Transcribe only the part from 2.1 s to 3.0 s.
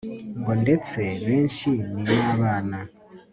nabana